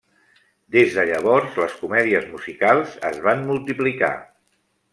Des 0.75 0.95
de 0.95 1.03
llavors, 1.09 1.51
les 1.63 1.75
comèdies 1.83 2.25
musicals 2.31 2.95
es 3.13 3.21
van 3.29 3.45
multiplicar. 3.53 4.13